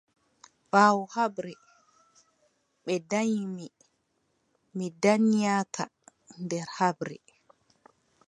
Ɓaawo 0.71 1.03
haɓre 1.15 1.53
ɓe 2.83 2.93
danyi 3.09 3.43
mi, 3.55 3.65
mi 4.75 4.85
danyaaka 5.01 5.83
nder 6.41 6.67
haɓre. 6.77 7.15